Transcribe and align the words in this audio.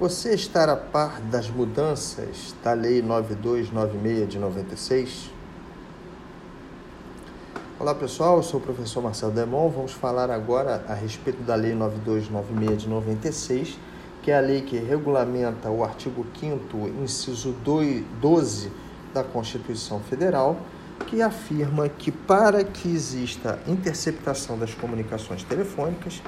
Você 0.00 0.34
está 0.34 0.64
a 0.64 0.76
par 0.76 1.20
das 1.20 1.48
mudanças 1.48 2.52
da 2.64 2.72
Lei 2.72 3.00
9296 3.00 4.28
de 4.28 4.38
96? 4.40 5.30
Olá 7.78 7.94
pessoal, 7.94 8.38
eu 8.38 8.42
sou 8.42 8.58
o 8.58 8.62
professor 8.62 9.00
Marcelo 9.00 9.30
Demon. 9.30 9.68
Vamos 9.68 9.92
falar 9.92 10.32
agora 10.32 10.84
a 10.88 10.94
respeito 10.94 11.44
da 11.44 11.54
Lei 11.54 11.76
9296 11.76 12.82
de 12.82 12.88
96, 12.88 13.78
que 14.20 14.32
é 14.32 14.36
a 14.36 14.40
lei 14.40 14.62
que 14.62 14.76
regulamenta 14.78 15.70
o 15.70 15.84
artigo 15.84 16.26
5, 16.40 16.88
inciso 17.00 17.54
12 18.20 18.72
da 19.14 19.22
Constituição 19.22 20.00
Federal, 20.00 20.56
que 21.06 21.22
afirma 21.22 21.88
que 21.88 22.10
para 22.10 22.64
que 22.64 22.88
exista 22.88 23.60
interceptação 23.64 24.58
das 24.58 24.74
comunicações 24.74 25.44
telefônicas, 25.44 26.20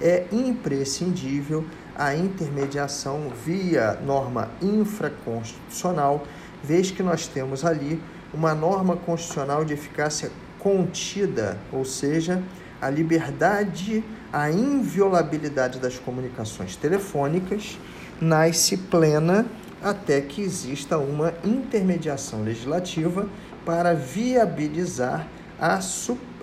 é 0.00 0.28
imprescindível 0.30 1.64
a 1.98 2.14
intermediação 2.14 3.32
via 3.44 3.94
norma 4.06 4.48
infraconstitucional, 4.62 6.24
vez 6.62 6.92
que 6.92 7.02
nós 7.02 7.26
temos 7.26 7.64
ali 7.64 8.00
uma 8.32 8.54
norma 8.54 8.96
constitucional 8.96 9.64
de 9.64 9.74
eficácia 9.74 10.30
contida, 10.60 11.58
ou 11.72 11.84
seja, 11.84 12.40
a 12.80 12.88
liberdade, 12.88 14.04
a 14.32 14.48
inviolabilidade 14.48 15.80
das 15.80 15.98
comunicações 15.98 16.76
telefônicas 16.76 17.76
nasce 18.20 18.76
plena 18.76 19.44
até 19.82 20.20
que 20.20 20.40
exista 20.40 20.98
uma 20.98 21.34
intermediação 21.44 22.42
legislativa 22.42 23.28
para 23.64 23.94
viabilizar 23.94 25.26
a, 25.60 25.80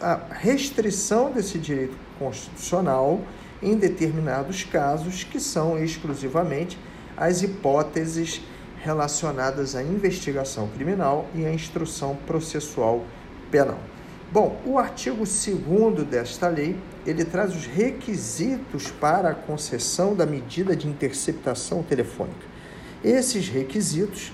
a 0.02 0.20
restrição 0.32 1.32
desse 1.32 1.58
direito 1.58 1.98
constitucional 2.20 3.22
em 3.62 3.76
determinados 3.78 4.64
casos 4.64 5.24
que 5.24 5.40
são 5.40 5.82
exclusivamente 5.82 6.78
as 7.16 7.42
hipóteses 7.42 8.42
relacionadas 8.84 9.76
à 9.76 9.82
investigação 9.82 10.68
criminal 10.68 11.28
e 11.34 11.46
à 11.46 11.52
instrução 11.52 12.16
processual 12.28 13.04
penal. 13.50 13.80
Bom, 14.32 14.60
o 14.66 14.78
artigo 14.78 15.24
2 15.24 16.08
desta 16.08 16.48
lei, 16.48 16.76
ele 17.06 17.24
traz 17.24 17.56
os 17.56 17.66
requisitos 17.66 18.92
para 18.92 19.30
a 19.30 19.36
concessão 19.36 20.16
da 20.16 20.26
medida 20.26 20.76
de 20.76 20.88
interceptação 20.88 21.82
telefônica. 21.82 22.46
Esses 23.04 23.48
requisitos, 23.48 24.34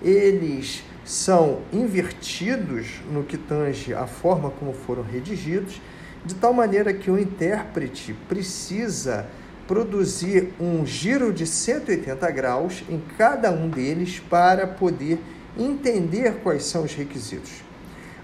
eles 0.00 0.82
são 1.04 1.60
invertidos 1.72 3.00
no 3.10 3.24
que 3.24 3.36
tange 3.36 3.92
a 3.92 4.06
forma 4.06 4.50
como 4.50 4.72
foram 4.72 5.02
redigidos 5.02 5.80
de 6.24 6.34
tal 6.34 6.52
maneira 6.52 6.92
que 6.92 7.10
o 7.10 7.18
intérprete 7.18 8.14
precisa 8.28 9.26
produzir 9.66 10.52
um 10.60 10.84
giro 10.84 11.32
de 11.32 11.46
180 11.46 12.30
graus 12.30 12.84
em 12.88 13.00
cada 13.16 13.50
um 13.50 13.68
deles 13.68 14.20
para 14.30 14.66
poder 14.66 15.18
entender 15.58 16.40
quais 16.42 16.64
são 16.64 16.84
os 16.84 16.94
requisitos. 16.94 17.62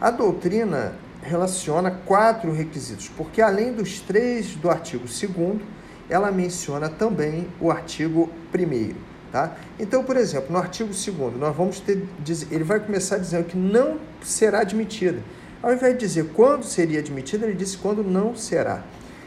A 0.00 0.10
doutrina 0.10 0.94
relaciona 1.22 1.90
quatro 1.90 2.52
requisitos, 2.52 3.10
porque 3.16 3.42
além 3.42 3.72
dos 3.72 4.00
três 4.00 4.54
do 4.54 4.70
artigo 4.70 5.04
2 5.04 5.60
ela 6.08 6.30
menciona 6.30 6.88
também 6.88 7.48
o 7.60 7.70
artigo 7.70 8.30
1 8.54 8.94
tá? 9.30 9.56
Então, 9.78 10.02
por 10.02 10.16
exemplo, 10.16 10.50
no 10.50 10.58
artigo 10.58 10.90
2 10.90 11.36
nós 11.36 11.54
vamos 11.54 11.80
ter 11.80 12.06
ele 12.50 12.64
vai 12.64 12.80
começar 12.80 13.18
dizendo 13.18 13.44
que 13.44 13.56
não 13.56 13.98
será 14.22 14.60
admitida 14.60 15.18
ao 15.62 15.72
invés 15.72 15.94
de 15.94 16.00
dizer 16.00 16.30
quando 16.34 16.64
seria 16.64 17.00
admitido, 17.00 17.44
ele 17.44 17.54
disse 17.54 17.76
quando 17.76 18.02
não 18.04 18.34
será. 18.36 18.84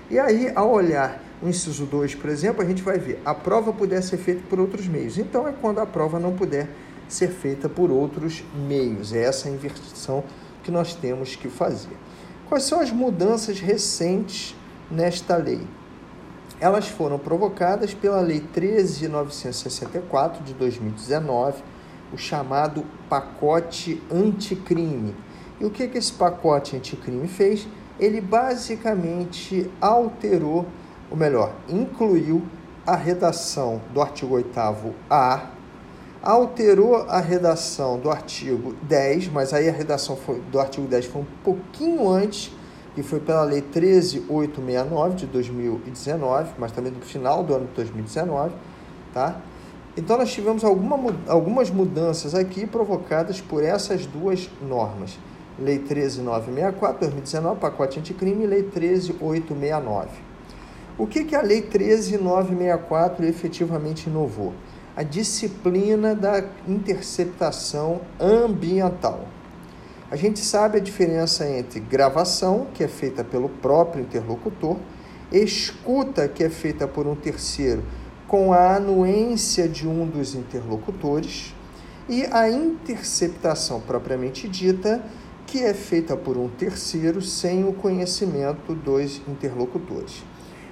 E 0.10 0.20
aí, 0.20 0.52
ao 0.56 0.72
olhar 0.72 1.22
o 1.42 1.48
inciso 1.48 1.86
2, 1.86 2.16
por 2.16 2.30
exemplo, 2.30 2.62
a 2.62 2.66
gente 2.66 2.82
vai 2.82 2.98
ver 2.98 3.22
a 3.26 3.34
prova 3.34 3.74
puder 3.74 4.02
ser 4.02 4.18
feita 4.18 4.42
por 4.50 4.60
outros 4.60 4.88
meios. 4.88 5.18
Então, 5.18 5.48
é 5.48 5.54
quando 5.54 5.80
a 5.80 5.86
prova 5.86 6.20
não 6.20 6.34
puder 6.34 6.68
ser 7.08 7.30
feita 7.30 7.68
por 7.68 7.92
outros 7.92 8.44
meios. 8.68 9.14
É 9.14 9.24
essa 9.24 9.50
inversão 9.50 10.24
que 10.64 10.72
nós 10.72 10.94
temos 10.94 11.36
que 11.36 11.50
fazer. 11.50 11.98
Quais 12.48 12.64
são 12.64 12.80
as 12.80 12.92
mudanças 12.92 13.60
recentes 13.60 14.56
nesta 14.90 15.36
lei? 15.38 15.62
Elas 16.60 16.88
foram 16.88 17.18
provocadas 17.18 17.94
pela 17.94 18.22
Lei 18.22 18.44
13.964 18.56 20.44
de 20.44 20.54
2019, 20.54 21.64
o 22.14 22.18
chamado 22.18 22.86
pacote 23.10 24.04
anticrime 24.12 25.16
e 25.62 25.66
o 25.66 25.70
que, 25.70 25.88
que 25.88 25.98
esse 26.00 26.12
pacote 26.12 26.76
anticrime 26.76 27.28
fez? 27.28 27.68
Ele 28.00 28.20
basicamente 28.20 29.70
alterou, 29.80 30.66
ou 31.12 31.16
melhor, 31.16 31.54
incluiu 31.70 32.42
a 32.86 32.96
redação 32.96 33.80
do 33.94 34.02
artigo 34.02 34.36
8A, 34.36 35.42
alterou 36.20 36.96
a 36.96 37.20
redação 37.20 38.00
do 38.00 38.10
artigo 38.10 38.76
10, 38.82 39.28
mas 39.28 39.54
aí 39.54 39.70
a 39.70 39.72
redação 39.72 40.16
foi, 40.16 40.40
do 40.52 40.60
artigo 40.60 40.88
10 40.88 41.06
foi 41.06 41.22
um 41.22 41.28
pouquinho 41.44 42.10
antes, 42.10 42.52
que 42.96 43.04
foi 43.04 43.20
pela 43.20 43.44
Lei 43.44 43.62
13869 43.62 45.16
de 45.16 45.28
2019, 45.28 46.54
mas 46.58 46.72
também 46.72 46.92
do 46.92 47.06
final 47.06 47.44
do 47.44 47.54
ano 47.54 47.68
de 47.68 47.74
2019, 47.74 48.56
tá? 49.14 49.40
Então 49.96 50.18
nós 50.18 50.32
tivemos 50.34 50.64
alguma, 50.64 51.16
algumas 51.28 51.70
mudanças 51.70 52.34
aqui 52.34 52.66
provocadas 52.66 53.40
por 53.40 53.64
essas 53.64 54.08
duas 54.08 54.50
normas. 54.60 55.20
Lei 55.62 55.78
13964, 55.78 57.00
2019, 57.02 57.60
pacote 57.60 58.00
anticrime, 58.00 58.48
Lei 58.48 58.64
13869. 58.64 60.10
O 60.98 61.06
que, 61.06 61.24
que 61.24 61.36
a 61.36 61.42
Lei 61.42 61.62
13964 61.62 63.26
efetivamente 63.26 64.08
inovou? 64.08 64.54
A 64.96 65.04
disciplina 65.04 66.16
da 66.16 66.44
interceptação 66.68 68.02
ambiental. 68.20 69.26
A 70.10 70.16
gente 70.16 70.40
sabe 70.40 70.78
a 70.78 70.82
diferença 70.82 71.48
entre 71.48 71.80
gravação, 71.80 72.68
que 72.74 72.84
é 72.84 72.88
feita 72.88 73.24
pelo 73.24 73.48
próprio 73.48 74.04
interlocutor, 74.04 74.78
escuta, 75.32 76.28
que 76.28 76.44
é 76.44 76.50
feita 76.50 76.88
por 76.88 77.08
um 77.08 77.16
terceiro 77.16 77.84
com 78.28 78.52
a 78.52 78.76
anuência 78.76 79.68
de 79.68 79.88
um 79.88 80.08
dos 80.08 80.36
interlocutores, 80.36 81.54
e 82.10 82.26
a 82.32 82.50
interceptação 82.50 83.80
propriamente 83.80 84.48
dita, 84.48 85.02
que 85.52 85.62
é 85.62 85.74
feita 85.74 86.16
por 86.16 86.38
um 86.38 86.48
terceiro 86.48 87.22
sem 87.22 87.68
o 87.68 87.74
conhecimento 87.74 88.74
dos 88.74 89.22
interlocutores. 89.28 90.24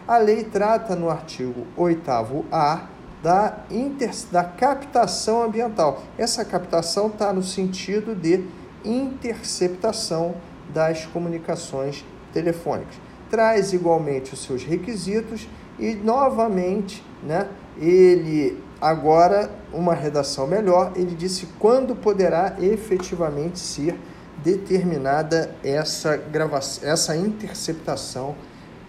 A 0.07 0.17
lei 0.17 0.45
trata 0.45 0.95
no 0.95 1.09
artigo 1.09 1.67
8A 1.77 2.83
da, 3.21 3.57
inter... 3.69 4.11
da 4.31 4.41
captação 4.41 5.43
ambiental. 5.43 6.01
Essa 6.17 6.45
captação 6.45 7.07
está 7.07 7.33
no 7.33 7.43
sentido 7.43 8.15
de 8.15 8.45
interceptação 8.85 10.35
das 10.73 11.05
comunicações 11.05 12.05
telefônicas. 12.31 12.95
Traz 13.29 13.73
igualmente 13.73 14.33
os 14.33 14.41
seus 14.41 14.63
requisitos 14.63 15.45
e, 15.77 15.93
novamente, 15.93 17.03
né, 17.21 17.49
ele 17.77 18.57
agora, 18.79 19.51
uma 19.73 19.93
redação 19.93 20.47
melhor, 20.47 20.93
ele 20.95 21.15
disse 21.15 21.47
quando 21.59 21.93
poderá 21.97 22.55
efetivamente 22.61 23.59
ser 23.59 23.99
determinada 24.43 25.55
essa 25.63 26.15
gravação, 26.17 26.89
essa 26.89 27.15
interceptação 27.15 28.35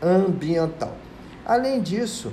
ambiental. 0.03 0.95
Além 1.45 1.81
disso, 1.81 2.33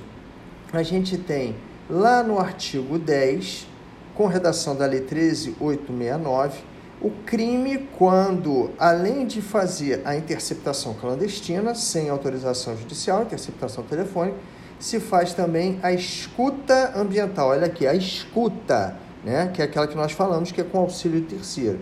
a 0.72 0.84
gente 0.84 1.18
tem 1.18 1.56
lá 1.90 2.22
no 2.22 2.40
artigo 2.40 3.00
10, 3.00 3.68
com 4.14 4.28
redação 4.28 4.76
da 4.76 4.86
Lei 4.86 5.02
13869, 5.02 6.60
o 7.00 7.12
crime 7.26 7.88
quando, 7.98 8.72
além 8.80 9.28
de 9.28 9.42
fazer 9.42 10.02
a 10.04 10.16
interceptação 10.16 10.96
clandestina, 10.96 11.76
sem 11.76 12.10
autorização 12.10 12.76
judicial, 12.76 13.22
interceptação 13.22 13.84
telefônica, 13.84 14.38
se 14.80 15.00
faz 15.00 15.34
também 15.34 15.80
a 15.84 15.92
escuta 15.92 16.94
ambiental. 16.96 17.50
Olha 17.50 17.68
aqui, 17.68 17.86
a 17.86 17.94
escuta, 17.94 18.96
né? 19.24 19.52
que 19.54 19.62
é 19.62 19.66
aquela 19.66 19.88
que 19.88 19.96
nós 19.96 20.12
falamos 20.12 20.52
que 20.52 20.62
é 20.62 20.64
com 20.64 20.80
auxílio 20.80 21.22
terceiro. 21.22 21.80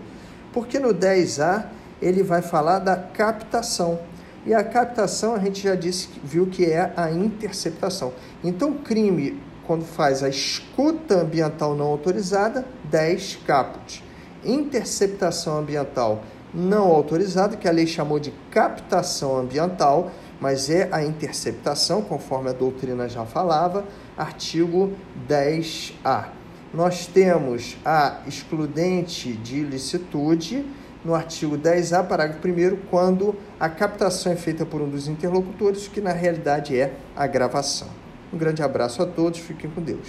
Porque 0.56 0.78
no 0.78 0.94
10A 0.94 1.66
ele 2.00 2.22
vai 2.22 2.40
falar 2.40 2.78
da 2.78 2.96
captação. 2.96 3.98
E 4.46 4.54
a 4.54 4.64
captação 4.64 5.34
a 5.34 5.38
gente 5.38 5.62
já 5.62 5.74
disse, 5.74 6.08
viu 6.24 6.46
que 6.46 6.64
é 6.64 6.94
a 6.96 7.10
interceptação. 7.10 8.14
Então, 8.42 8.72
crime, 8.72 9.38
quando 9.66 9.84
faz 9.84 10.22
a 10.22 10.30
escuta 10.30 11.20
ambiental 11.20 11.74
não 11.74 11.88
autorizada, 11.88 12.64
10 12.84 13.40
caput. 13.46 14.02
Interceptação 14.42 15.58
ambiental 15.58 16.22
não 16.54 16.86
autorizada, 16.86 17.54
que 17.54 17.68
a 17.68 17.70
lei 17.70 17.86
chamou 17.86 18.18
de 18.18 18.32
captação 18.50 19.36
ambiental, 19.36 20.10
mas 20.40 20.70
é 20.70 20.88
a 20.90 21.04
interceptação, 21.04 22.00
conforme 22.00 22.48
a 22.48 22.54
doutrina 22.54 23.10
já 23.10 23.26
falava, 23.26 23.84
artigo 24.16 24.90
10A 25.28 26.35
nós 26.76 27.06
temos 27.06 27.74
a 27.82 28.20
excludente 28.26 29.32
de 29.32 29.60
ilicitude 29.60 30.62
no 31.02 31.14
artigo 31.14 31.56
10A, 31.56 32.06
parágrafo 32.06 32.46
1, 32.46 32.76
quando 32.90 33.34
a 33.58 33.66
captação 33.66 34.30
é 34.30 34.36
feita 34.36 34.66
por 34.66 34.82
um 34.82 34.88
dos 34.90 35.08
interlocutores, 35.08 35.88
que 35.88 36.02
na 36.02 36.12
realidade 36.12 36.78
é 36.78 36.92
a 37.16 37.26
gravação. 37.26 37.88
Um 38.30 38.36
grande 38.36 38.62
abraço 38.62 39.02
a 39.02 39.06
todos, 39.06 39.38
fiquem 39.38 39.70
com 39.70 39.80
Deus. 39.80 40.06